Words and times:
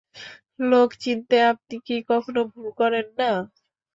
লোক 0.63 0.89
চিনতে 1.01 1.37
আপনি 1.51 1.75
কি 1.85 1.95
কখনো 2.09 2.41
ভুল 2.51 2.67
করেন 2.79 3.07
না? 3.19 3.31